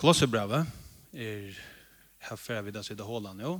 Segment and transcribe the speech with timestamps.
[0.00, 0.64] Kolosserbrevet
[1.12, 1.56] er
[2.24, 3.50] her før vi da sitter hålet nå.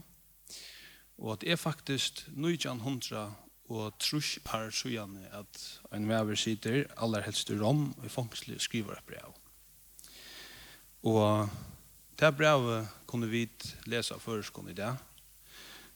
[1.21, 3.27] Og det er faktisk 1900
[3.69, 5.59] og trus par sjøene at
[5.93, 9.35] en vever sitter aller helst i Rom og i fangselig skriver et brev.
[11.05, 11.53] Og
[12.17, 13.45] det brevet kunne vi
[13.85, 14.95] lese først i det.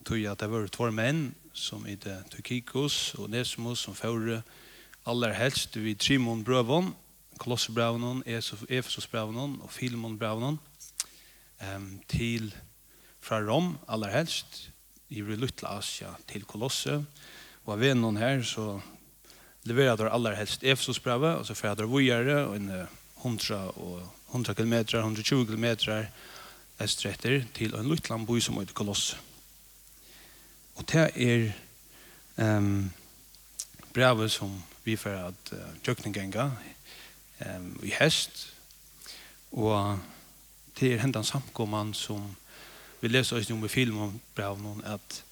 [0.04, 4.44] Tøy at det var två menn som i det Tukikos og Nesmos som fører
[5.06, 6.92] aller helst vid Trimon Brøvon
[7.38, 10.58] Kolossebraunen, Efesusbraunen og Filmonbraunen
[11.60, 12.54] um, til
[13.24, 14.68] fra Rom aller helst
[15.08, 16.98] i Lutla Asia til Kolosse.
[17.64, 18.80] Og av en noen her så
[19.64, 22.70] leverer der aller helst Efesusbrauet og så fer der vujere og en
[23.24, 24.02] 100 og
[24.34, 25.66] 100 km, 120 km
[26.80, 29.16] estretter til en Lutland by som heter Kolosse.
[30.74, 31.52] Og det er
[32.36, 32.90] um,
[33.94, 36.50] brevet som vi får at uh, tjøkningenga
[37.40, 38.46] um, i hest.
[39.52, 39.98] Og
[40.80, 42.36] det er hendan samkomman som
[43.00, 45.22] vi leser oss om i film om brevnen at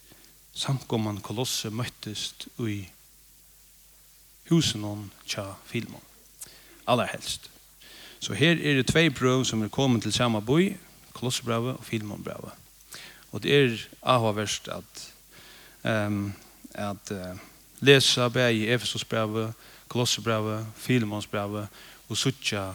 [0.55, 2.83] samkomman kolosse møttest i
[4.51, 6.01] husen om tja filmen.
[6.87, 7.51] Aller helst.
[8.21, 10.77] Så her er det tvei brøv som er kommet til samme boi,
[11.13, 12.53] Kolossebrevet og Filmonbrevet.
[13.33, 15.03] Og det er avhverst at,
[16.07, 16.35] um,
[16.75, 17.39] at uh,
[17.81, 19.55] lesa bæg i Efesosbrevet,
[19.89, 21.69] Kolossebrevet, Filmonsbrevet,
[22.13, 22.67] og suttja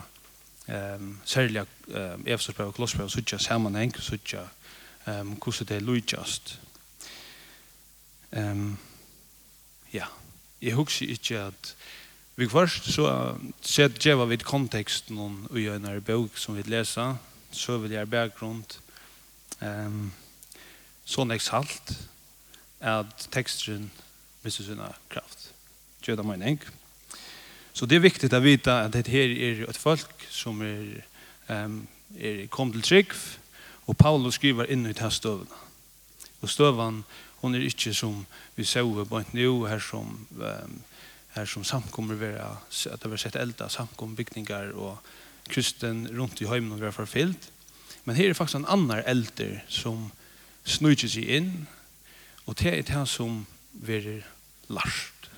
[0.68, 4.42] um, særlig um, Efesersbrev og Kolossbrev og suttja sammanheng og suttja
[5.06, 6.58] um, hvordan det er lujtjast.
[8.32, 8.78] Um,
[9.92, 10.06] ja,
[10.62, 11.74] jeg husker ikke at
[12.36, 17.16] vi først så sett djeva vid konteksten og gjør bok som vi leser,
[17.50, 18.64] så vil jeg bakgrunn
[19.62, 20.12] um,
[21.08, 21.94] sånn eksalt
[22.80, 23.90] at teksten
[24.44, 25.50] mister sina kraft.
[26.04, 26.60] Gjør det mening.
[26.62, 26.87] Ja.
[27.78, 31.04] Så det är viktigt att veta att det här är ett folk som är,
[31.46, 31.86] um,
[32.18, 33.06] är kom till trygg
[33.86, 35.56] och Paulus skriver in i det här stövna.
[36.40, 37.04] Och stövan
[37.40, 40.82] hon är inte som vi såg på ett nu här som um,
[41.28, 42.56] här som samkommer vara
[42.94, 44.98] att det har sett elda samkombyggningar och
[45.46, 47.52] kristen runt i hemmen och har förfyllt.
[48.04, 50.10] Men här är faktiskt en annan äldre som
[50.64, 51.66] snurrar sig in
[52.44, 54.26] och det är det som vi verer
[54.66, 55.30] larst.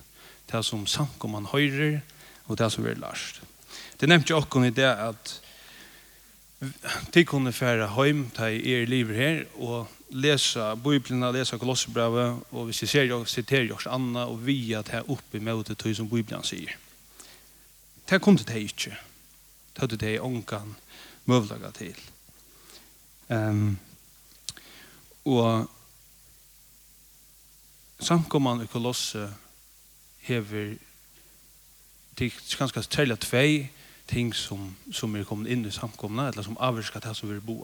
[0.47, 2.01] Det som samkomman høyrer,
[2.51, 3.41] og det som vi har lært.
[4.01, 5.37] Det nevnte jeg også i det at
[7.15, 12.83] til kunne fære hjem til er livet her og lese Bibelen, lese Kolosserbrevet, og hvis
[12.83, 16.45] jeg ser jeg siterer jeg Anna og vi at her oppe i møte som Bibelen
[16.45, 16.75] sier.
[18.11, 18.97] Det kom til det ikke.
[19.75, 20.77] Det hadde det ångan
[21.25, 21.97] møvlaga til.
[23.29, 23.79] Um,
[25.25, 25.71] og
[28.01, 29.31] samkommande kolosser
[30.27, 30.75] hever
[32.19, 33.69] det er ganske særlig tvei
[34.11, 37.63] ting som, som er kommet inn i samkomna, eller som avvirsker det som vi bo.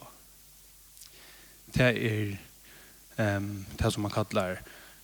[1.74, 2.36] Det er
[3.18, 4.62] um, det som man kallar,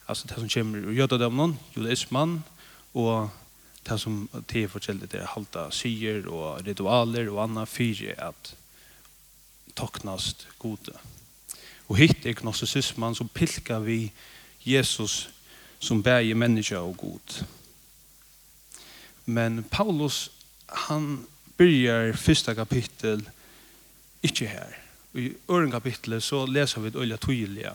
[0.09, 2.45] altså det som kommer ur jødadømnen, judaismen,
[2.95, 3.31] og
[3.89, 8.55] det som det er forskjellig, det er halta syer og ritualer og anna fyre at
[9.77, 10.95] toknast gode.
[11.89, 14.13] Og hitt er gnostisismen som pilkar vi
[14.65, 15.31] Jesus
[15.83, 17.43] som bæger menneska og god.
[17.43, 17.62] Og
[19.25, 20.31] Men Paulus,
[20.67, 23.23] han byrjar fyrsta kapittel
[24.23, 24.79] ikkje her.
[25.15, 27.75] I øren kapittelet så leser vi ett öliga tydliga.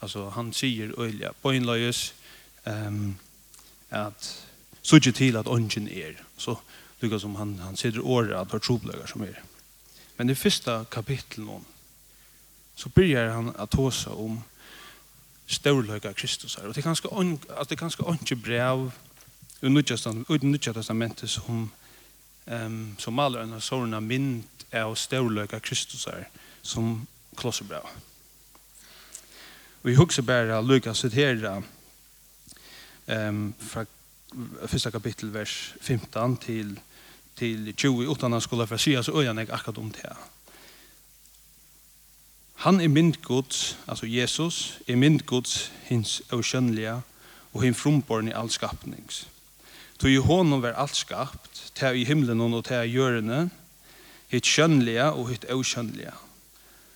[0.00, 2.14] Alltså han säger på Boinlöjes
[2.64, 3.16] um,
[3.90, 4.46] at
[4.82, 6.14] såg til at ånden er.
[6.36, 6.56] Så
[7.00, 9.42] lukka som han, han sier året att ha troblögar som er.
[10.16, 11.62] Men i första kapitlet
[12.74, 14.42] så byrjar han at tåsa om
[15.46, 16.68] storlöga Kristus her.
[16.68, 18.90] Og det er ganske alltså, det är ganska ånge brev
[19.62, 21.70] i Nudja testamentet som,
[22.46, 26.28] um, som maler en av sårene mynd av størløk Kristus er,
[26.62, 27.06] som
[27.36, 27.76] klosser Vi
[29.82, 31.62] Og jeg husker bare Lukas sitere
[33.06, 33.86] um, fra
[34.66, 36.80] första kapitel vers 15 till
[37.36, 40.16] till 20 utan han skulle för sia så öjan jag akkurat om det.
[42.54, 47.02] Han är mynd gods, alltså Jesus, är mynd gods hins okänliga
[47.52, 49.26] och hins frumborn i all skapnings.
[49.98, 53.48] Tu i honom var allt skapt, ta i himlen och ta i jörene,
[54.28, 56.12] hitt könliga och hitt auskjønnlige.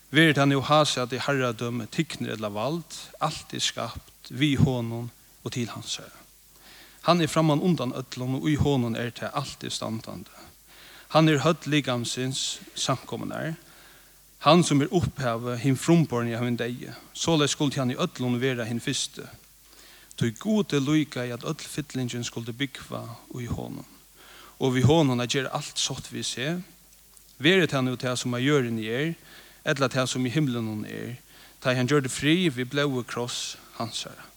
[0.09, 5.09] Verit han jo hase at i herradømme tikner eller vald, alt er skapt, vi honom
[5.43, 6.17] og til hans herre.
[7.07, 10.29] Han er framman undan ødlån, og i honom er til alt er standande.
[11.15, 13.53] Han er høtt ligamsins samkommende er,
[14.41, 16.95] han som er opphavet, hinn frumborn i hinn deie.
[17.13, 19.27] såle skulle han i ødlån være hin fyrste,
[20.17, 23.05] Tog gode loika i at öll fyllingen skulle byggva
[23.39, 23.85] i honom.
[24.59, 26.61] Og vi honom er gjer alt sånt vi ser.
[27.41, 29.13] Veret han ut her som er gjør i er,
[29.65, 31.15] eller til som i himlen hon er.
[31.61, 34.27] Ta han gjør det fri vi blåe kross hans herre.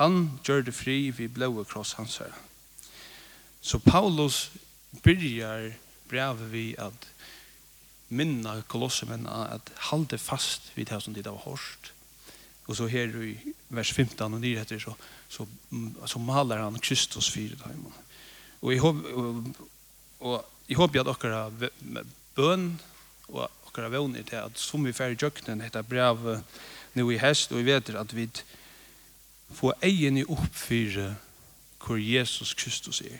[0.00, 2.36] Han gjør det fri vi blåe kross hans herre.
[3.60, 4.50] Så Paulus
[5.02, 5.72] byrjar
[6.08, 7.08] brevet vi at
[8.08, 11.92] minna kolossemenn at halde fast vid det som de har hørt
[12.70, 13.38] Og så här i
[13.68, 14.94] vers 15 och nyheter så,
[15.28, 15.46] så,
[16.06, 17.76] så maler han Kristus fyra dagar.
[18.60, 19.54] Och og
[20.18, 22.78] och, håper jag dere har bøn bön
[23.26, 26.42] och har vunnet till att som vi färger jöknen heter brev
[26.92, 28.28] nu i häst og vi vet att vi
[29.50, 31.16] får egen i oppfyre
[31.86, 33.18] hvor Jesus Kristus er.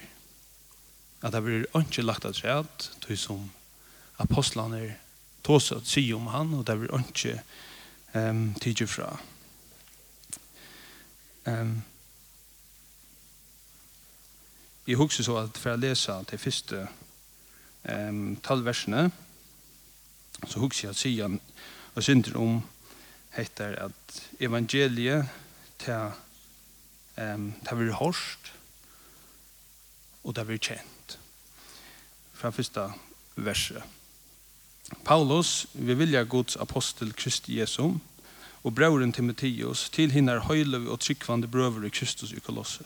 [1.23, 3.51] At det blir ikke lagt av træt, til som
[4.19, 4.95] apostlene er
[5.43, 7.41] tåset å si om han, og det blir ikke
[8.15, 9.17] um, tidlig fra.
[11.47, 11.83] Um,
[14.87, 16.81] jeg husker så at for å lese til første
[17.89, 19.11] um, talversene,
[20.47, 21.41] så husker jeg at Sian
[21.95, 22.61] og synder om
[23.37, 25.29] heter at evangeliet
[25.79, 26.11] til
[27.21, 28.53] um, det blir hårst
[30.25, 31.17] og det blir kjent.
[32.35, 32.91] Fra første
[33.37, 33.83] verset.
[35.05, 37.93] Paulus, vi vilja Guds apostel Kristi Jesu,
[38.63, 42.85] og brøren Timotheus til hinner høylev og tryggvande brøver i Kristus i Kolosse.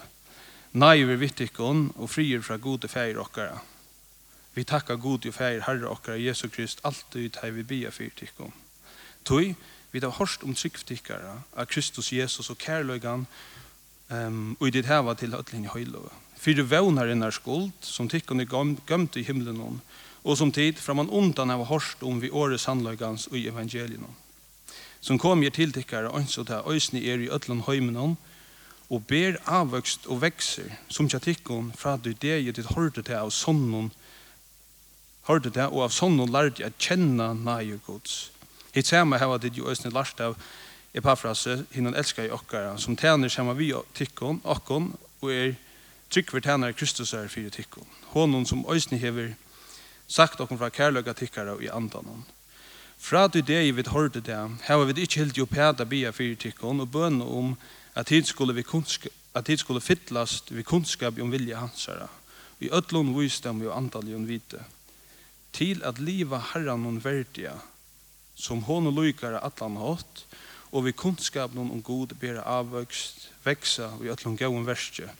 [0.72, 3.60] Naiver vittikon og frier fra gode feir okkara.
[4.54, 8.52] Vi takkar gode feir herre okkara Jesu Krist alltid hei vi bia fyrtikon.
[9.24, 9.54] Toi,
[9.92, 13.26] vi har hørst om tryggvtikkara av Kristus Jesus og kærløygan
[14.10, 16.10] um, og i ditt heva til høytlinn i.
[16.38, 18.50] Fyre vevnar innar skuld, som tikkon er
[18.86, 19.80] gømt i himmelen
[20.24, 24.06] og som tid fra man undan hava hørst om vi åre sannløygans og i evangelien
[25.04, 28.16] som kom jeg til tikkere så til øsne er i ødland høymenon,
[28.90, 33.16] og ber avvøkst og vekser, som jeg tikkon fra du det jeg ditt hørte til
[33.16, 33.90] av sånnen,
[35.28, 38.30] hørte til, og av sånnen lærte jeg kjenne nøye gods.
[38.74, 40.36] Hitt samme her var det jo øsne lærte av
[40.94, 45.56] Epafrase, hinnan elskar i okkara, som tjener samme vi tikkon, okkon, og er
[46.10, 47.88] tryggver tjener Kristus er fyrir tikkon.
[48.14, 49.34] Honon som øsne hever
[50.06, 52.24] sagt okkon fra kærløyga tikkara og i andanon.
[53.04, 56.80] Fra du det vi hørte det, har vi ikke helt jo pæda bia fyrir tikkun
[56.80, 57.50] og bøn om
[57.94, 62.06] at tid skulle, vi kunska, at tid skulle fytlast vi kunnskap om vilja hansara,
[62.58, 64.62] vi ötlun visdom og andalion vite,
[65.52, 67.52] til at liva herran hon verdia,
[68.34, 70.24] som hon og lykare atlan hatt,
[70.72, 75.10] og vi kunnskap om god bera avvøkst, veksa vi ötlun gauun verstje,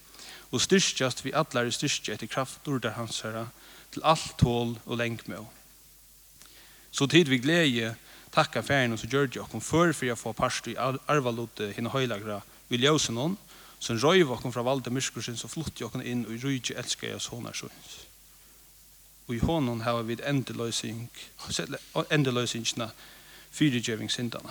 [0.50, 3.50] og styrstjast vi atlar styrstje etter kraftur der hansara,
[3.92, 5.44] til alt tål og lengmøy.
[6.94, 7.94] Så tid vi glede
[8.34, 10.76] takka färgen og så gör jag kom før for jeg får parst i
[11.08, 13.36] arvalote henne høylagra vill jag sen någon
[13.78, 17.08] som röj var kom fra valde myskursen så flott jag inn og och röj älskar
[17.08, 17.68] jag såna så.
[19.26, 21.10] Og i hånden har vi endeløsing,
[22.10, 22.90] endelösningarna
[23.50, 24.50] fyrirgeving syndarna.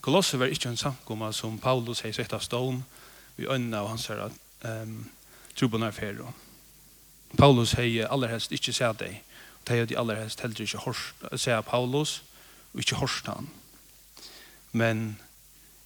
[0.00, 2.84] Kolosser var ikke en samkomma som Paulus hei sett av stån
[3.36, 4.30] vi øynene av hans her,
[4.64, 5.10] um,
[5.56, 6.24] tro på nærferd.
[7.38, 9.22] Paulus hei aller helst ikke sett deg
[9.68, 12.22] det er de aller helst heller ikke hørst, sier Paulus,
[12.72, 13.48] og ikke hørst han.
[14.72, 15.18] Men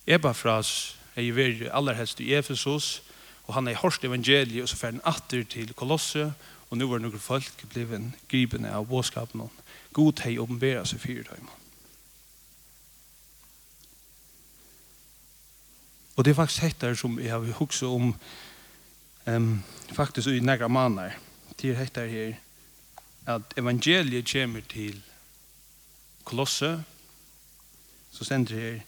[0.06, 3.02] Ebafras er jo veri aller helst i Efesus,
[3.46, 6.32] og han er hørst evangeliet, og så fer han atter til Kolosse,
[6.70, 9.46] og nå var noen folk bliven gripende av båskapen.
[9.94, 11.46] God hei åpenbæra seg fire dem.
[16.16, 18.14] Og det er faktisk hettar som jeg har hukset om
[19.26, 19.62] um,
[19.92, 21.18] faktisk i nægra manar.
[21.58, 22.34] til er hettar her,
[23.26, 25.02] at evangeliet kommer til
[26.24, 26.84] Kolosse,
[28.12, 28.82] så sender det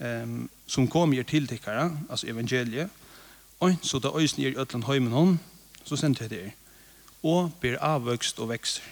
[0.00, 2.90] her, um, som kommer til tikkere, altså evangeliet,
[3.60, 5.38] og så da øysen er i Øtland Høymen hånd,
[5.84, 6.50] så sender det her,
[7.22, 8.82] og blir avvøkst og vekser.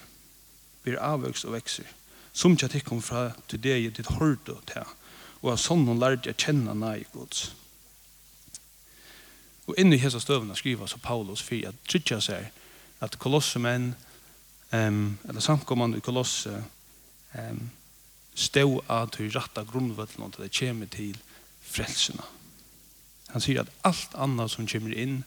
[0.83, 1.85] Blir avvøkst og vekser.
[2.33, 4.89] Som ikke tikkum fra til det jeg ditt hørte til,
[5.43, 7.53] og av sånn hun lærte jeg kjenne nei gods.
[9.67, 12.51] Og inni hessa støvna skriver så Paulus for at trykker seg
[13.01, 14.14] at kolossemenn menn
[14.75, 16.55] um, eller samkomman i Kolosse
[17.39, 17.65] um,
[18.35, 21.19] stå av til ratta grunnvøtlen til det kommer til
[21.65, 22.25] frelsene.
[23.35, 25.21] Han sier at alt annet som kommer inn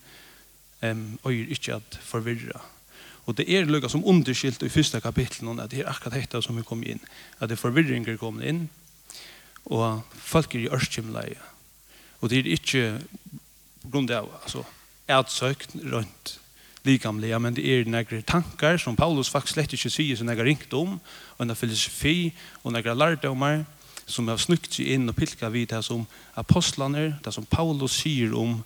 [0.84, 2.64] um, øyer ikke at forvirra.
[3.28, 6.56] Og det er lukka som underskilt i første kapitlen at det er akkurat dette som
[6.56, 7.02] vi kom inn.
[7.40, 8.68] At det er forvirringer kom inn
[9.68, 11.40] og folk er i ørskimleie.
[12.22, 12.84] Og det er ikke
[13.84, 14.64] på grunn av altså,
[15.12, 16.38] edsøkt rundt
[16.88, 21.00] likamliga, men det är några tankar som Paulus faktiskt slett inte säger som några rikdom,
[21.10, 23.66] och en filosofi, och några lärdomar
[24.06, 28.34] som har snukt sig in och pilkat vid det som apostlarna, det som Paulus säger
[28.34, 28.64] om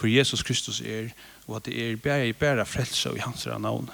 [0.00, 1.12] hur Jesus Kristus är,
[1.46, 3.90] och att det är bara, bara frälsa i hans namn.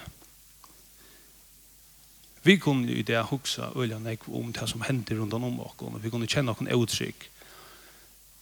[2.41, 6.09] Vi kunde i det huxa öliga om det som händer runt om oss, och vi
[6.09, 7.29] kunde känna oss utryck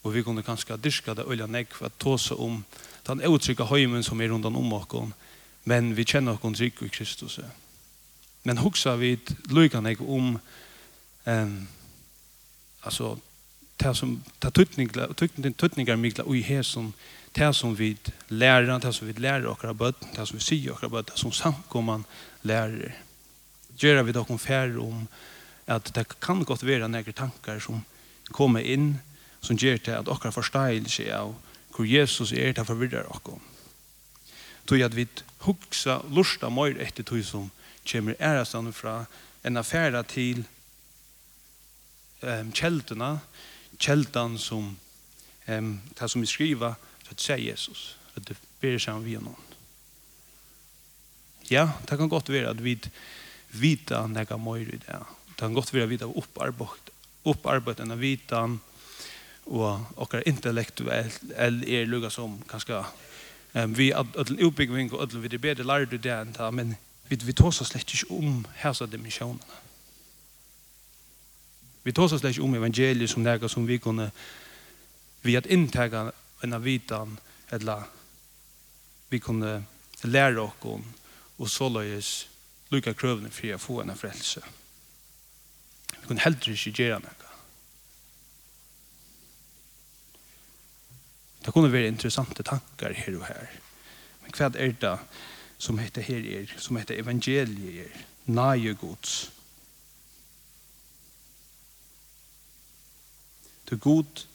[0.03, 2.61] Og vi kunne kanskje dyrka det øyla nekk for å ta seg om
[3.07, 5.13] den utrykka høymen som er rundt om oss,
[5.63, 7.39] men vi kjenner oss trygg i Kristus.
[8.43, 9.17] Men hoksa vi
[9.49, 10.39] lykka nekk om
[11.25, 11.67] um,
[12.81, 13.17] altså
[13.81, 14.53] det som det
[15.57, 16.93] tøtningar mykla ui her som
[17.35, 17.95] det som vi
[18.29, 21.31] lærer, det som vi lærer okra bøtt, det som vi sier okra bøtt, det som
[21.31, 22.03] samkomman
[22.43, 22.97] lærer.
[23.79, 25.07] Gjør vi dokken færre om
[25.67, 27.85] at det kan godt være nekre tankar som
[28.31, 28.99] kommer inn
[29.41, 31.33] som gjør til at dere forstår seg av
[31.71, 33.39] hvor Jesus er til å forvirre dere.
[34.69, 35.07] Tog at vi
[35.45, 37.49] huksa lusta mer etter tog som
[37.87, 39.05] kommer ærestand fra
[39.43, 40.43] en affæra til
[42.21, 43.15] um, kjeldene,
[43.81, 44.75] kjeldan som
[45.47, 49.47] um, det som vi skriver, så at sier Jesus, at det ber seg vi noen.
[51.51, 52.77] Ja, det kan godt være at vi
[53.51, 54.99] vita nega mer i det.
[55.33, 56.91] Det kan godt være at vi har opparbeid,
[57.27, 58.59] opparbeid enn vitan
[59.51, 62.79] og okkar intellektuell er lukka som kanskje
[63.53, 66.75] um, vi ödlen utbyggving og ödlen vi er bedre lærde det enn det, men
[67.09, 69.59] vi, vi tåsar slett ikke om hæsa dimensjonene.
[71.83, 74.11] Vi tåsar slett ikke om evangeliet som nega som vi kunne
[75.21, 76.09] vi at inntega
[76.43, 77.17] en av vitan
[77.51, 77.83] eller
[79.09, 79.63] vi kunne
[80.03, 80.85] lære okkon
[81.37, 82.11] og såløyes
[82.71, 84.41] lukka krøvene for å få en frelse.
[85.99, 87.30] Vi kunne heller ikke gjøre noe.
[91.45, 93.45] Det kunne være interessante tankar her og her.
[94.21, 94.97] Men hva er det
[95.57, 99.31] som heter her er, som heter evangeliet er, nage gods?
[103.65, 104.27] Det er god,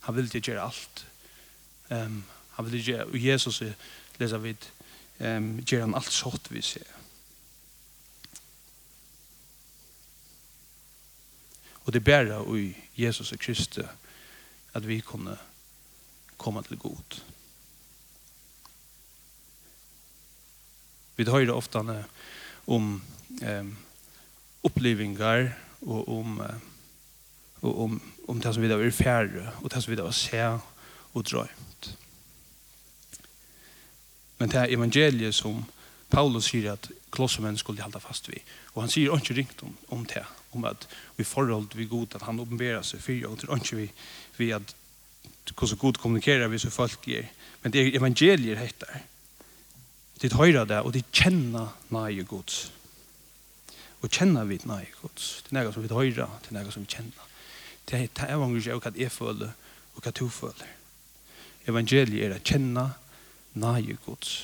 [0.00, 1.06] han vil ikke gjøre alt.
[1.90, 3.62] Um, han vil ikke gjøre, og Jesus
[4.18, 4.72] leser vidt,
[5.20, 6.88] um, gjør han alt sånt vi ser.
[11.84, 13.84] Og det er bare i Jesus og Kristus
[14.74, 15.36] at vi kunne
[16.38, 17.20] komme til god.
[21.16, 21.78] Vi hører ofte
[22.66, 23.02] om
[23.42, 23.76] um,
[24.62, 25.50] opplevingar
[25.80, 26.60] og om eh,
[27.60, 30.60] og om, om det som vi da er færre og det som vi da ser
[31.12, 31.90] og drømt.
[34.38, 35.64] Men det er evangeliet som
[36.10, 38.40] Paulus sier at klossemenn skulle halda fast vi.
[38.74, 40.24] Og han sier ikke ringt om, om det,
[40.56, 43.76] om at vi forhold vi god, at han åpenberer seg fyrir, og det er ikke
[43.76, 43.90] vi,
[44.40, 44.74] vi at
[45.54, 47.28] hvordan god kommunikerer vi så folk gir.
[47.62, 49.02] Men det er evangelier heter.
[50.22, 52.72] De høyrer det, og de kjenner nøye gods.
[54.00, 55.42] Og kjenner vi nøye gods.
[55.44, 57.26] Det er noe som vi høyrer, det er noe som vi kjenner.
[57.88, 59.52] Det er det evangeliet og hva jeg føler,
[59.94, 60.76] og hva du føler.
[61.68, 62.86] Evangeliet er å kjenne
[63.60, 64.38] nøye gods.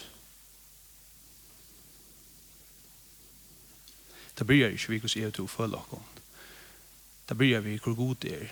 [4.36, 6.12] Det bryr ikke vi hvordan jeg og du føler oss.
[7.28, 8.50] Det bryr vi hvor god det er,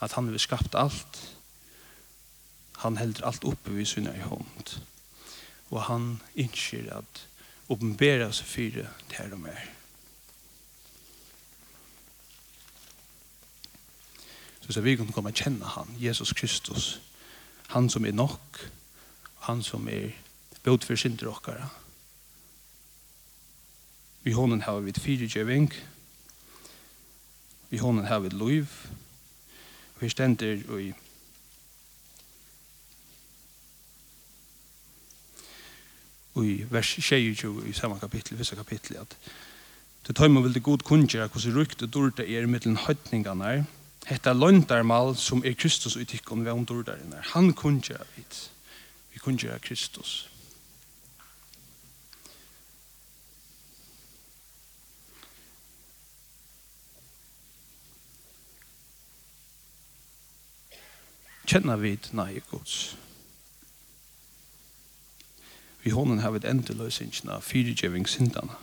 [0.00, 1.38] at han har skapt alt.
[2.78, 4.78] Han helder alt oppe ved sinne i hånd.
[5.70, 7.24] Og han innskjer at
[7.68, 9.58] åpenbæra seg fire til og med.
[14.60, 17.00] Så så vi kan komme og kjenne han, Jesus Kristus.
[17.68, 18.70] Han som er nok,
[19.48, 20.10] han som er
[20.62, 21.68] bød for sin okkara.
[24.22, 25.72] Vi hånden har vi fire djøving,
[27.70, 28.66] vi hånden har vi loiv,
[30.00, 30.92] vi stender i
[36.38, 39.16] i vers 22 i samme kapittel, visse kapittel, at
[40.06, 43.64] det tar vil veldig god kunngjera hvordan rykte dårte er er mittelen høytningarna
[44.08, 47.20] hetta løndarmal som er Kristus uttikken ved om dårdarna.
[47.34, 48.50] Han kunngjera vidt.
[49.12, 50.28] Vi kunja Kristus.
[61.48, 62.96] kjenner vi nei gods.
[65.82, 68.56] Vi hånden har vi endeløsingen av fyrirgjøvingssindene.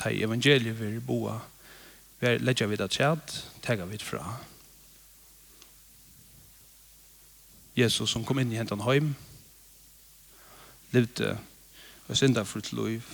[0.00, 1.40] Ta i evangeliet vi boa,
[2.20, 4.38] vi legger vi det tjad, teger vi fra.
[7.76, 9.12] Jesus som kom inn i hentan heim,
[10.92, 11.36] levde
[12.08, 13.12] og synda for et liv,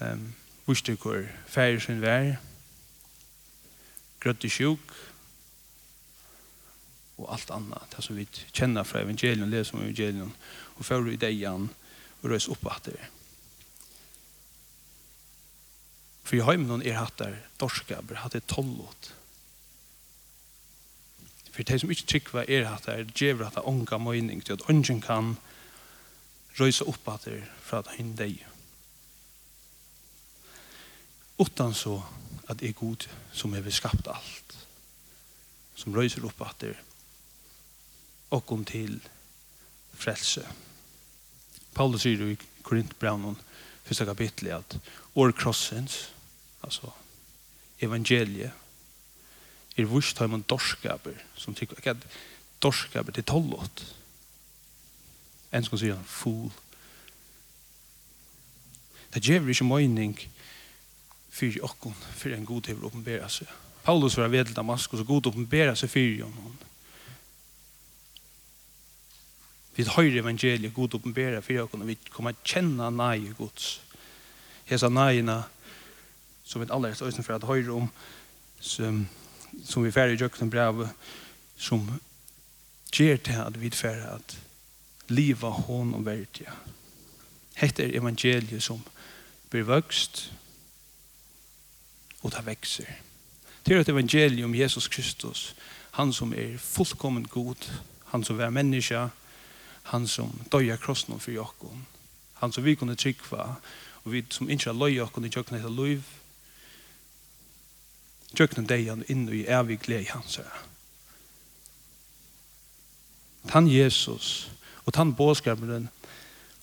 [0.00, 0.26] um,
[0.66, 2.34] viste hvor færre sin vær,
[4.20, 5.13] grøtte sjuk,
[7.18, 7.94] og alt annat.
[7.96, 10.32] Det som vi kjenner fra evangelien, leser om evangelien,
[10.76, 11.68] og fører i degen,
[12.22, 13.10] og røys opp at det.
[16.24, 19.12] For i heimen er hatt der dorskaber, hatt det tollot.
[21.52, 24.64] For de som ikke trykker er hatt der, djever hatt der unga møyning til at
[24.72, 25.36] ungen kan
[26.58, 28.40] røysa opp at det fra at hun deg.
[31.38, 32.00] Utan så
[32.48, 34.58] at det er god som har skapt alt,
[35.74, 36.74] som røyser opp at det
[38.34, 38.98] okkom til
[39.94, 40.44] frelse.
[41.74, 43.36] Paulus sier i Korintbraunen,
[43.84, 44.76] første kapittel, at
[45.14, 46.10] or krossens,
[46.62, 46.90] altså
[47.82, 48.52] evangeliet,
[49.76, 52.06] er vurs tar man dorskaper, som tykker ikke at
[52.62, 53.82] dorskaper til tollot.
[55.52, 56.52] En skal si han, fool.
[59.14, 60.18] Det gjør ikke mening
[61.30, 63.50] for åkken, for en god til å åpenbære seg.
[63.84, 66.63] Paulus var ved til Damaskus, og god åpenbære seg for henne.
[69.76, 73.80] Vi høyre evangeliet god oppenbæra for oss, og vi kommer kjenne nei Guds.
[74.64, 75.42] Hesa neina,
[76.44, 77.88] som vi alle er støysen for at høyre om,
[78.60, 79.02] som,
[79.64, 80.86] som vi færre i jøkken brev,
[81.56, 81.88] som
[82.94, 84.36] gjør til at vi færre at
[85.08, 86.54] liva hon og verdia.
[87.58, 88.80] Hette er evangeliet som
[89.50, 90.30] blir vøkst,
[92.22, 92.88] og det vekser.
[93.66, 95.54] Det er et evangelium Jesus Kristus,
[95.90, 97.70] han som er fullkommen god,
[98.12, 99.08] han som er menneske,
[99.92, 101.86] han som døyer krossen for jokken,
[102.40, 103.56] han som vi kunne trykva,
[104.04, 106.04] og vi som ikke har løy jokken i jokken etter liv,
[108.34, 110.64] kjøkken deian inn i evig glede hans her.
[113.48, 114.50] Tan Jesus
[114.84, 115.88] og tan båskaperen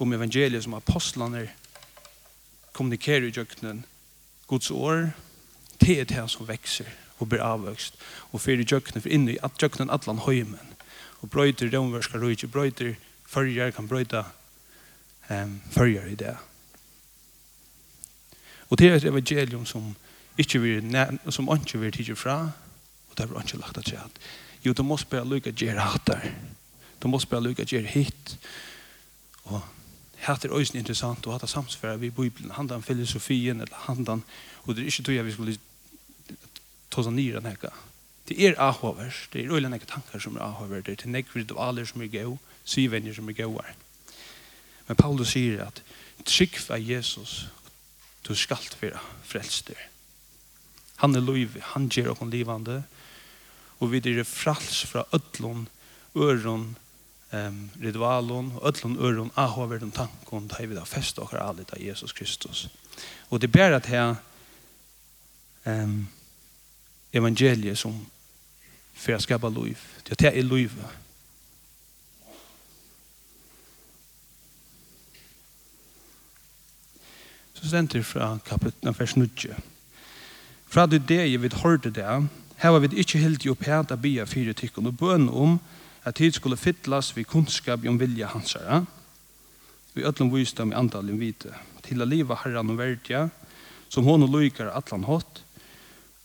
[0.01, 1.45] om evangeliet som apostlene
[2.73, 3.85] kommunikerer i kjøkkenen,
[4.47, 5.11] Guds år,
[5.79, 6.89] det er det som vekser
[7.21, 7.95] og blir avvøkst,
[8.33, 10.73] og fyrir kjøkkenen, for inni at kjøkkenen atlan høymen,
[11.21, 12.95] og brøyter romverska rujtje, brøyter
[13.31, 14.23] følger, kan brøyta
[15.31, 16.35] um, følger i det.
[18.69, 19.95] Og det er et evangelium som
[20.38, 20.95] ikke vil,
[21.29, 22.51] som ikke vil tidlig fra,
[23.09, 24.21] og det er ikke lagt at skjedd.
[24.65, 26.21] Jo, du må bare lykke til å gjøre
[27.01, 28.38] Du måste bare lykke til å hit.
[29.50, 29.61] Og
[30.21, 34.23] hatt er også interessant, og hatt er samsfæra vi i Bibelen, handan filosofien, eller handan,
[34.63, 35.58] og det er ikke tog jeg vi skulle
[36.91, 37.73] ta oss nyra nekka.
[38.29, 41.86] Det er ahover, det er øyla tankar som er ahover, det er til nekka ritualer
[41.86, 42.38] som er gau,
[42.71, 43.73] syvenjer som er gåar.
[44.88, 45.81] Men Paulus sier at
[46.25, 47.45] trygg av Jesus
[48.27, 49.77] du skal være frelster.
[51.01, 52.84] Han er lov, han gjør oss livande,
[53.81, 55.67] og vi er frals fra ødlån,
[56.15, 56.67] øron,
[57.34, 62.13] um, ritualen, og ødlån, øron, ahoverden, tanken, da vi da fest og alle av Jesus
[62.13, 62.67] Kristus.
[63.29, 64.15] Og det er bare at her
[65.65, 66.07] um,
[67.13, 68.05] evangeliet som
[68.93, 69.79] for å skapa liv.
[70.05, 70.77] Det er lov,
[77.62, 79.28] Så stender fra kapitlet vers 9.
[80.65, 84.02] Fra det det jeg vil hørte det, her var vi ikke helt hildi opp av
[84.02, 85.60] bia fire tikkun og bøn om
[86.04, 88.86] at tid skulle fytlas ved kunnskap om vilja hansara.
[89.93, 93.30] Vi öllum vysdom i andalin vite, til å liva herran og verdja,
[93.89, 95.43] som hon og loikar atlan hot,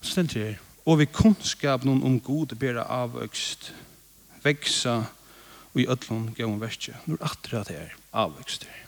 [0.00, 3.72] stelt her, og vi kunnskap noen om god bera avvøkst,
[4.44, 5.02] veksa
[5.74, 6.94] og i öllum gavun verkje.
[7.06, 8.85] Nå er at det er avvøkst her.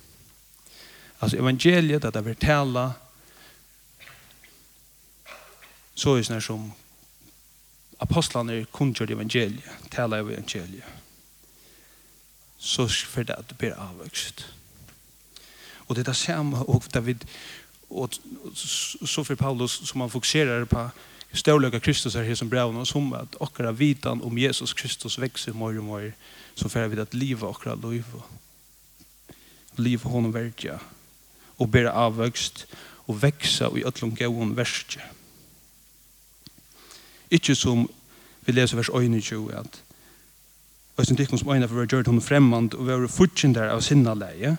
[1.19, 2.93] Alltså evangeliet, att det vill tala
[5.95, 6.73] så är det som
[7.99, 10.85] apostlarna kunnkör evangeliet, tala evangeliet.
[12.59, 14.45] Så för det att det blir avvuxet.
[15.89, 17.27] Och det är samma och David
[17.89, 18.19] och
[19.07, 20.91] så för Paulus som han fokuserar på
[21.33, 25.53] ståliga Kristus är här som brev och som att åkra vitan om Jesus Kristus växer
[25.53, 26.13] mer och mer
[26.55, 30.81] så får vi att liva åkra liv och liv honom verkar
[31.59, 32.67] og bæra avvøkst
[33.09, 35.03] og veksa i ötlom gauon verskje.
[37.31, 37.87] Ikkje som
[38.47, 39.83] vi leser vers 21 at
[40.99, 43.85] og som Øysten som øyne for å gjøre henne fremmand og være fortjent der av
[43.87, 44.57] sinna leie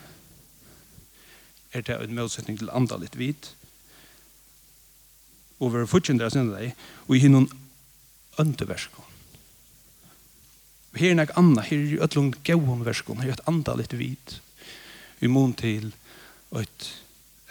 [1.76, 3.50] er det en motsetning til andre litt vidt
[5.60, 6.76] og være fortjender av sinna leie
[7.08, 7.50] og i hinnon
[8.40, 9.04] øndeverskon.
[10.96, 13.94] Her er nek anna, her er jo ötlom gauon verskon, her er et andre litt
[13.94, 14.40] vidt.
[15.22, 15.92] i mån til
[16.58, 16.90] et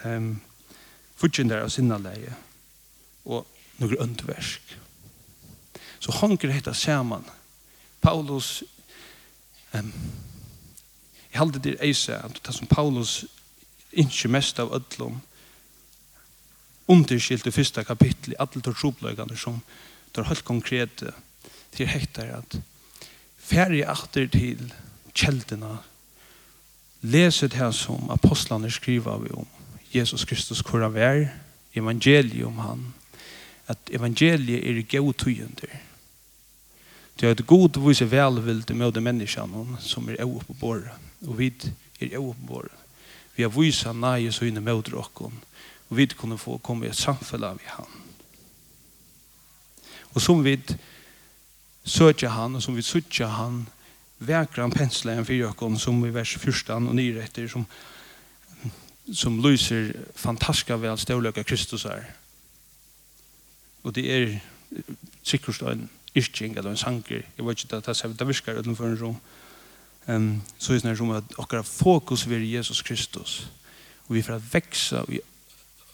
[0.05, 0.33] um,
[1.19, 2.35] futsjender av sinne sinnaleie
[3.29, 3.47] og
[3.79, 4.75] noen øndversk.
[5.99, 7.25] Så hanker dette saman.
[8.01, 8.63] Paulus
[9.73, 9.93] um,
[11.29, 13.25] Jeg halde til eise at det som Paulus
[13.91, 15.19] ikke mest av ødlom
[16.89, 19.59] underskilt i første kapittel i alle tortropløkene som
[20.09, 21.11] det er helt konkrete
[21.75, 22.57] til hektar at
[23.37, 24.71] ferie atter til
[25.13, 25.77] kjeldene
[27.01, 29.47] leset her som apostlene skriver vi om
[29.93, 31.27] Jesus Kristus hvor han er,
[31.75, 32.87] evangeliet om han
[33.67, 35.79] at evangeliet er god tøyender
[37.19, 40.91] det er et god vise velvilde med de menneskene som er oppe på båret
[41.27, 41.51] og vi
[41.99, 42.77] er oppe på båret.
[43.35, 45.33] Vi har vise nei og så inne med dere og
[45.89, 47.91] vi kunne få komme i et samfunn av han.
[50.13, 50.55] Og som vi
[51.83, 53.67] søker han og som vi søker han
[54.19, 57.65] vekra väkran pensla en fyrjøkken som i vers 14 og 9 etter som
[59.13, 62.15] som lyser fantastiska väl storlöka Kristus är.
[63.83, 64.39] Og det er
[65.23, 67.23] sikkert en yrking eller en sanger.
[67.37, 69.17] Jeg vet ikke at det er det virker utenfor en rom.
[70.07, 73.49] Um, så er det som at akkurat fokus vil Jesus Kristus.
[74.07, 75.19] og vi får att i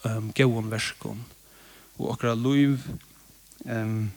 [0.06, 1.26] um, gåan verskon.
[1.98, 2.80] og akkurat liv
[3.66, 4.12] um,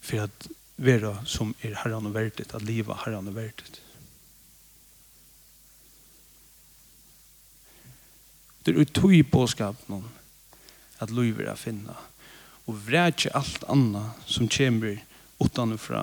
[0.00, 3.80] for at vera som er herran og verdet, at liva herran og verdet.
[8.64, 10.06] Det er utøy påskap noen
[11.02, 11.94] at liv er å finne.
[12.68, 14.98] Og vrætje alt anna som kommer
[15.40, 16.02] utanfra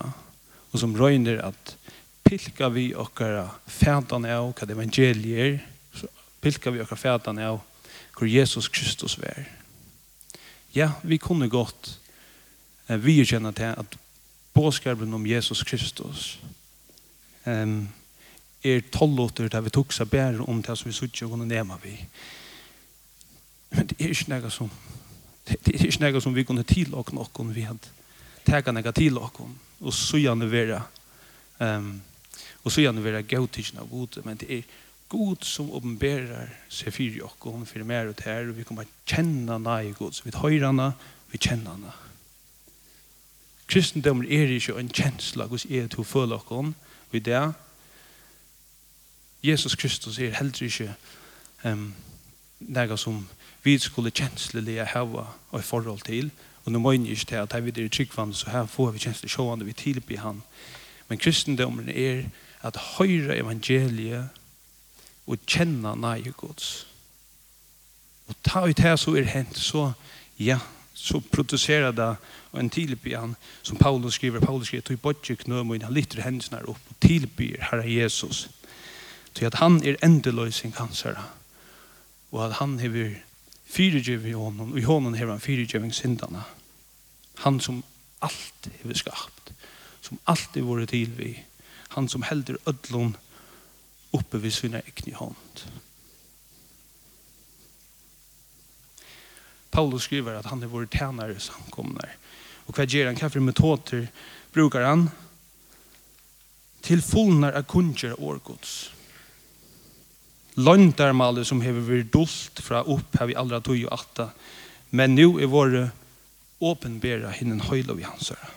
[0.71, 1.75] og som røyner at
[2.25, 5.59] pilka vi okkara fætan av hva evangelier
[5.95, 6.09] så
[6.41, 7.61] pilka vi okkara fætan av
[8.15, 9.45] hvor Jesus Kristus vær.
[10.75, 11.97] Ja, vi kunne godt
[12.87, 13.95] vi kjenner til at
[14.55, 16.39] båskapen om Jesus Kristus
[17.45, 17.87] um,
[18.63, 21.77] er tolvåter der vi tok seg bedre om det som vi suttje og kunne nema
[21.83, 21.93] vi.
[23.75, 24.71] Men det er ikke noe som
[25.45, 27.91] det er ikke noe som vi kunne tilåke noen vi hadde
[28.47, 29.45] tega noe tilåke
[29.81, 30.81] og så gjerne være
[31.59, 31.91] um,
[32.63, 34.23] og så gjerne være gautisjen av gode.
[34.25, 34.63] Men det er
[35.11, 39.59] god som åpenberer seg fyrir oss og fyrir mer og til og vi kommer kjenne
[39.61, 40.89] nei god så vi høyre henne
[41.29, 41.93] vi kjenner henne.
[43.67, 46.75] Kristendommen er ikke en kjensla hos er to føler okken
[47.11, 47.53] vi det.
[49.43, 50.93] Jesus Kristus er heller ikke
[51.65, 51.93] um,
[52.59, 53.23] noe som
[53.63, 56.31] vi skulle kjenslelige hava og i forhold til.
[56.65, 59.29] Og nå må jeg ikke til at her videre tryggvann, så her får vi kjensle
[59.29, 60.41] sjående vi tilby han.
[61.09, 62.23] Men kristendomen er
[62.65, 64.29] at høyre evangeliet
[65.27, 66.87] og kjenne nøye gods.
[68.27, 69.91] Og ta ut her så er hent, så
[70.39, 70.59] ja,
[70.95, 72.15] så producerade
[72.51, 74.39] en tillbyan som Paulus skriver.
[74.39, 78.49] Paulus skriver till Bodje knöm han lytter händerna upp och tillbyr Herre Jesus.
[79.33, 81.19] Till att han är ändlös i cancer.
[82.29, 83.21] Och att han har
[83.65, 84.71] fyrigiv i honom.
[84.71, 86.43] Och i honom har han fyrigiv syndarna.
[87.35, 87.83] Han som
[88.19, 89.53] allt har skapt.
[90.01, 91.43] Som allt är till vi.
[91.87, 93.17] Han som helder ödlon
[94.11, 95.61] uppe vid sina äckna hånd.
[99.75, 102.15] Paulus skriver att han är vår tjänare samkomnar.
[102.65, 103.15] Och vad ger han?
[103.15, 104.07] Hva for metoder
[104.53, 105.09] brukar han?
[106.81, 108.91] Till fullnar av kunder årgods.
[110.55, 114.29] Löntarmalle som hever vært dult fra upp här vi allra tog og atta.
[114.89, 115.89] Men nu är vår
[116.59, 118.47] åpenbæra hinnen høyla vi hans höra.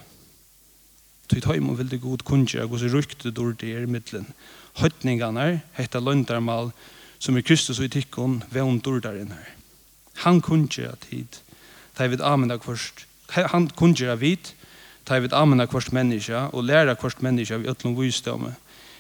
[1.27, 4.31] Tog tajm må väldigt god kunder og så rukte dår det er i mittlen.
[4.75, 6.71] Hötningarna, hetta löntarmal
[7.19, 9.59] som är Kristus og i tikkun vem dår där her.
[10.25, 11.43] Han kunne at hit.
[11.95, 12.59] ta vit vil amene.
[13.31, 14.55] Han kunne at hit.
[15.05, 18.55] ta jeg vil amene kvart menneske og lære kvørst menneske av øtlom vysdomme.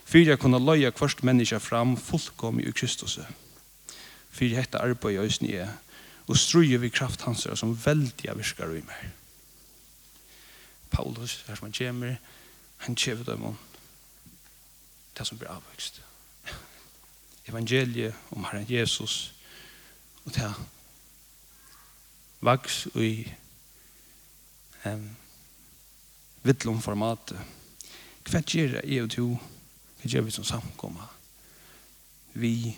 [0.05, 3.19] Fyrir jeg kunne løye kvørst menneske fram fullkom i Kristus.
[4.31, 5.69] Fyrir hette arbeid i øsne
[6.29, 9.11] og struje vi kraft hans som veldig virkar i meg.
[10.91, 12.17] Paulus, her som han kommer,
[12.79, 13.59] han kjever dem om
[15.19, 16.01] det som blir avvokst
[17.49, 19.33] Evangeliet om Herren Jesus
[20.25, 20.51] og det
[22.45, 23.13] vaks i
[24.87, 25.09] um,
[26.47, 27.33] vittlom format.
[28.29, 29.29] Hva gjør jeg og to?
[29.99, 31.09] Hva gjør vi som samkommer?
[32.39, 32.77] Vi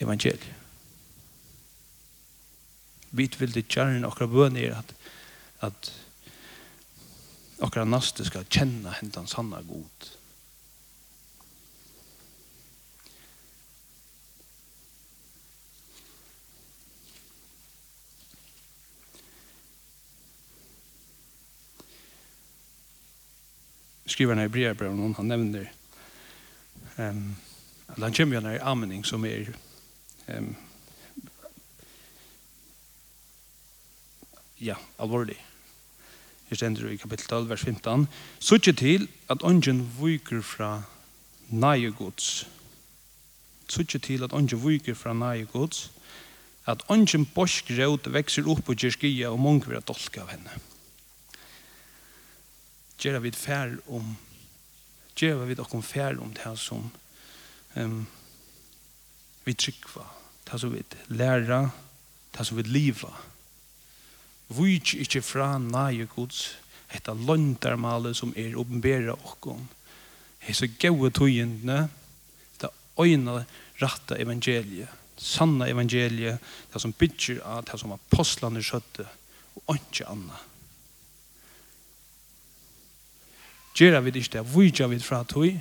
[0.00, 0.52] evangeliet.
[3.16, 4.92] Vi vil det gjerne akkurat bønner at,
[5.64, 5.92] at
[7.64, 10.10] akkurat næste skal kjenne hentan sanna god.
[24.16, 25.66] skrivaren i Hebreerbrevet han nevner
[26.96, 27.34] ehm
[27.86, 29.52] at han kommer ju i amning som er
[30.28, 30.56] ehm um,
[34.60, 35.36] ja, alvorlig.
[36.48, 38.08] Her stender i kapittel 12, vers 15.
[38.38, 40.82] Suttje til at ånden viker fra
[41.48, 42.48] nye gods.
[43.68, 45.90] Suttje til at ånden viker fra nye gods.
[46.66, 50.50] At ånden borsk rød vekser opp og gjør skia og mange vil dolka av henne
[53.00, 54.14] gjør vi fær om
[55.16, 56.90] gjør vi dere fær om det som
[57.76, 58.06] um,
[59.44, 60.12] vi trykker
[60.50, 61.70] det som vi lærer
[62.36, 63.24] det som vi lever
[64.56, 66.56] vi ikke fra nøye gods
[66.92, 69.66] dette løntarmalet som er åpenbæra okkon
[70.46, 71.86] hese gode tøyendene
[72.60, 72.70] det
[73.02, 73.42] øyne
[73.82, 76.38] rette evangeliet sanna evangeliet
[76.72, 79.08] det som bygger av det som apostlene skjøtte
[79.64, 80.55] og ikke annet
[83.76, 85.58] Gjera vi det ikke det, vujja vi det fra tog,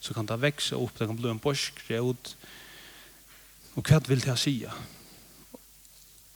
[0.00, 2.34] så kan det vekse opp, det kan bli en borsk, ut.
[3.76, 4.54] Og hva vil det si?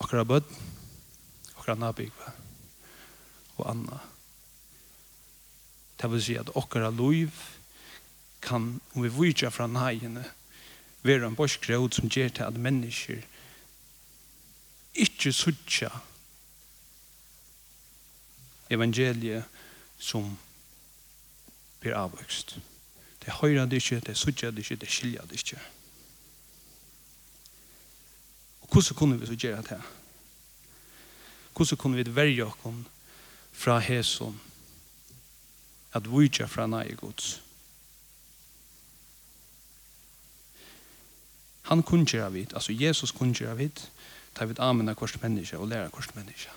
[0.01, 0.49] Akkurat bød,
[1.57, 2.33] akkurat nabygve,
[3.57, 4.01] og anna.
[6.01, 7.33] Det vil si at akkurat liv
[8.45, 10.25] kan, om vi vujtja fra nægene,
[11.03, 13.21] være en borsk, ut som gjør til at mennesker
[14.95, 15.91] ikke suttja
[18.71, 19.45] evangeliet
[19.99, 20.39] som
[21.81, 22.59] blir avvokst.
[23.25, 25.61] Det høyrer det ikke, det sutjer det ikke, det skiljer det ikke.
[28.61, 29.83] Og hvordan kunne vi så gjøre det her?
[31.57, 32.87] Hvordan kunne vi verge oss
[33.53, 34.41] fra hesson
[35.93, 37.41] at vi ikke fra nei gods?
[41.65, 43.91] Han kunne gjøre vidt, altså Jesus kunne gjøre vidt,
[44.35, 46.51] ta vidt amen av korset menneske og lære korset menneske.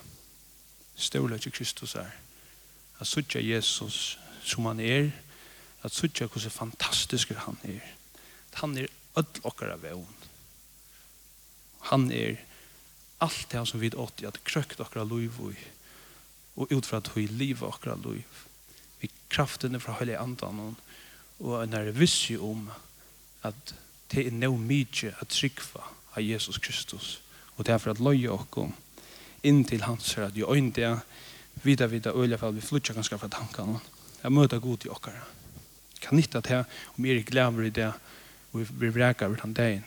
[0.95, 2.09] Stålet til Kristus er
[2.99, 5.11] at suttja Jesus som han er,
[5.83, 7.83] at suttja hvordan fantastisk han er.
[8.61, 10.13] Han er ødel okkara av vevn.
[11.91, 12.39] Han er
[13.23, 15.55] alt det som vi åt i at krökt okkara av liv og,
[16.57, 18.43] og utfra at vi liv okkara av liv.
[19.01, 20.75] Vi kraftene fra høylig andan
[21.37, 22.67] og en er vissi om
[23.45, 23.75] at
[24.11, 25.83] det er no mykje at trykva
[26.15, 27.17] av Jesus Kristus
[27.57, 28.73] og det er for at loja okkom
[29.45, 30.93] inn til hans her at jo øyne det
[31.61, 33.79] vita vita öliga fall vi flutcha ganska fra tankarna.
[34.21, 35.21] Jag möter god i okkara.
[35.99, 37.93] Kan inte att här om er glömmer i det
[38.51, 39.83] och vi vräkar över den dagen.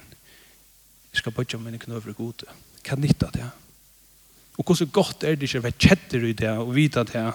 [1.11, 2.43] Jag ska börja om en knövre god.
[2.83, 3.51] Kan inte att här.
[4.57, 7.19] Och hur så gott är det inte att vara kätter i det och vita det
[7.19, 7.33] här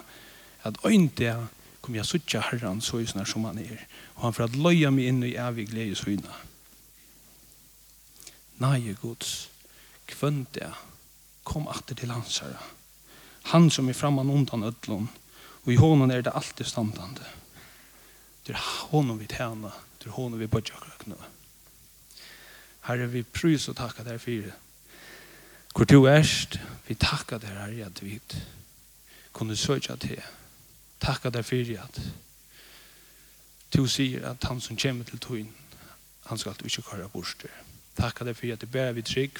[0.61, 1.45] att inte
[1.81, 3.87] kommer jag suttja herran så just när som han är.
[4.03, 6.33] Och han för att löja mig in i evig glädje så inna
[8.57, 9.49] Nej, Guds,
[10.05, 10.73] kvönt det.
[11.43, 12.57] Kom att till hans herran
[13.45, 15.09] Han som er framman undan ödlon.
[15.65, 17.25] Og i honom er det alltid standande.
[18.47, 21.15] Det er honom vi tjena Det er honom vi börjar knö.
[22.81, 24.51] Herre, vi prys og takka der for.
[25.75, 28.19] Hvor du erst, vi takka der Herre, at vi
[29.33, 30.21] kunne søkja til.
[30.99, 32.01] Takka der for at
[33.73, 35.55] du sier at han som kommer til tøyen,
[36.25, 37.51] han skal alltid ikke køre bort det.
[37.97, 39.39] Takka deg for at det bærer vi trygg,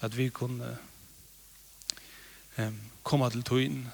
[0.00, 0.78] at vi kunne
[2.58, 3.88] um, komme til tøyen,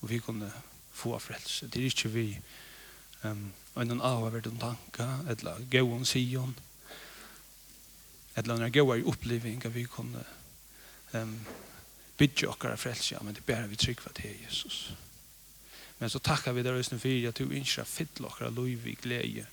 [0.00, 0.52] og vi kunne
[0.92, 1.68] få frelse.
[1.68, 2.38] Det er ikke vi
[3.24, 6.58] um, en avhverden tanke, eller gå gåen sion,
[8.36, 10.24] eller en i oppleving, at vi kunne
[11.14, 11.40] um,
[12.18, 14.92] bygge okkara frelse, ja, men det bærer vi trygg for det er Jesus.
[15.98, 19.46] Men så takkar vi der øsne for at du innskjer fytle okkara lov i glede,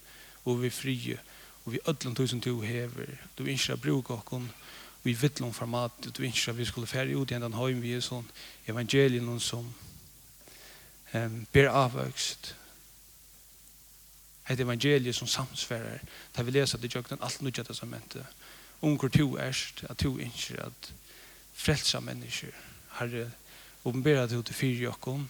[0.45, 1.19] og vi frie,
[1.65, 4.53] og vi ødlen tusen du hever, du innskjer bruk okkon, og
[5.05, 7.93] vi vitt om format ut vi at vi skulle fære ut igjen den høyen vi
[7.93, 8.25] er sånn
[8.67, 9.67] evangelien som
[11.13, 12.55] um, ber avvøkst
[14.49, 16.01] et evangelie som samsfærer
[16.35, 18.25] da vi leser det jøkken alt nødja testamentet
[18.81, 20.91] unger to erst at to ønsker at
[21.53, 22.53] frelsa mennesker
[22.99, 23.29] herre
[23.85, 25.29] åpenbæra det til fire jokken,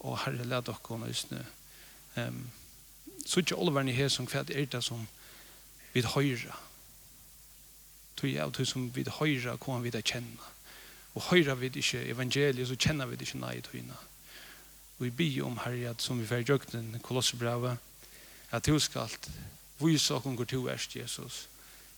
[0.00, 1.32] og herre led dere og just
[2.16, 2.50] um,
[3.26, 5.06] så ikke alle verden i her som hva er det som
[5.94, 6.54] vi høyre
[8.18, 10.54] tog av tog som vi høyra kom vi da kjenne.
[11.14, 13.96] Og høyra vi ikke evangeliet, så kjenner vi ikke nei togene.
[14.98, 17.78] Og vi byr om herre at som vi fer jøknen kolossebravet,
[18.50, 19.12] at du skal
[19.78, 21.48] vise oss hvor du er, Jesus.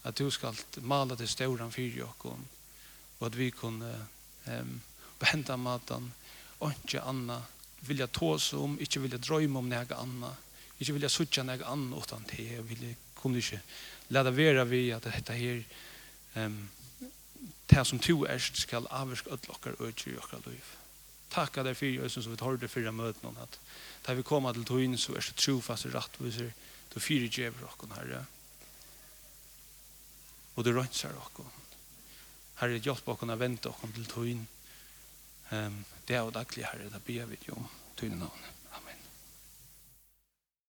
[0.04, 2.26] At du skal male til stauran fyrir oss,
[3.20, 3.90] og at vi kunne
[4.46, 4.80] um,
[5.20, 6.12] behenta matan,
[6.60, 7.40] og ikke anna,
[7.80, 10.32] vilja tås om, ikke vilja drøyme om nega anna,
[10.80, 13.60] ikke vilja sutja nega anna utan det, og vilja kunne ikke
[14.10, 15.62] lade vera vi at dette her
[16.34, 16.70] um,
[17.70, 20.74] det som to erst skal avvirke ødelokker og ikke gjøre liv.
[21.30, 23.58] Takk av deg for Jesus som vi tar det fyrre møten om at
[24.06, 26.50] da vi kommer til tøyen så er det trofast og rettviser
[26.90, 28.24] du fyrir djever okken herre.
[30.56, 31.50] Og du rønser okken
[32.60, 34.46] herre hjelp okken å vente okken til tøyen
[35.50, 38.59] um, det er jo daglig herre da ber vi jo om tøyen navnet